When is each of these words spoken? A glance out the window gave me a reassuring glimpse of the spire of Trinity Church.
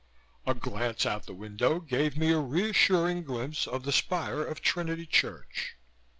A 0.47 0.55
glance 0.55 1.05
out 1.05 1.27
the 1.27 1.33
window 1.35 1.79
gave 1.79 2.17
me 2.17 2.31
a 2.31 2.39
reassuring 2.39 3.23
glimpse 3.23 3.67
of 3.67 3.83
the 3.83 3.91
spire 3.91 4.41
of 4.43 4.59
Trinity 4.59 5.05
Church. 5.05 5.77